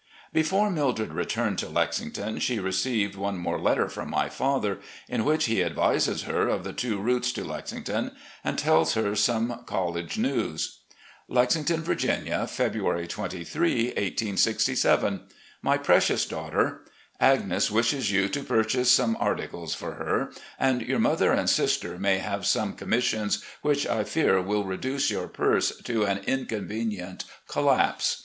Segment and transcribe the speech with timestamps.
[0.33, 5.45] "Before Mildred returned to Lexington she received one more letter from my father, in which
[5.45, 8.09] he advises her of the two routes to Lexington,
[8.43, 10.79] and tells her some college news:
[11.27, 15.19] "Lexington, Virginia, February 23, 1867.
[15.61, 16.81] "My Precious Daughter:
[17.19, 21.99] Agnes wishes you to pur chase some articles for her, and your mother and sister
[21.99, 28.17] may have some commissions, which I fear will reduce your purse to an inconvenient collapse.